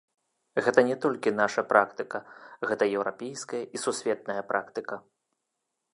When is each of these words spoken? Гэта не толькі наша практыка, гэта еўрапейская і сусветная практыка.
Гэта 0.67 0.79
не 0.87 0.95
толькі 1.03 1.33
наша 1.41 1.65
практыка, 1.73 2.17
гэта 2.71 2.83
еўрапейская 2.97 3.61
і 3.61 3.77
сусветная 3.85 4.41
практыка. 4.53 4.95